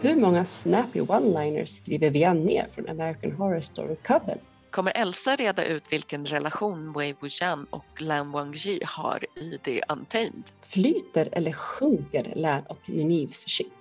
[0.02, 4.38] Hur många snappy one-liners skriver vi ner från American Horror Story Coven?
[4.70, 10.44] Kommer Elsa reda ut vilken relation Wei Wuxian och Lan Wangji har i The Untamed?
[10.62, 13.77] Flyter eller sjunker Lan och Ninives ship?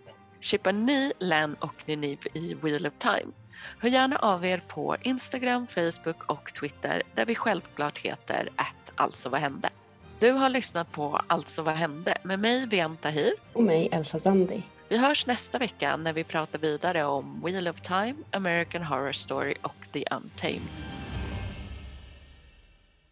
[0.47, 3.32] Chippar ni Len och Nineve i Wheel of Time?
[3.78, 9.28] Hör gärna av er på Instagram, Facebook och Twitter där vi självklart heter att alltså
[9.28, 9.70] vad hände.
[10.18, 14.62] Du har lyssnat på Alltså vad hände med mig Vian Tahir och mig Elsa Zandi.
[14.88, 19.55] Vi hörs nästa vecka när vi pratar vidare om Wheel of Time, American Horror Story
[19.62, 20.68] och The Untamed.